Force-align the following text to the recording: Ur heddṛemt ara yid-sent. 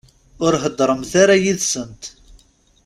Ur 0.45 0.53
heddṛemt 0.63 1.11
ara 1.21 1.35
yid-sent. 1.43 2.03